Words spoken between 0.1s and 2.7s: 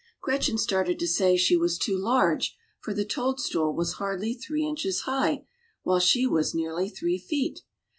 Gretchen started to say she was too large,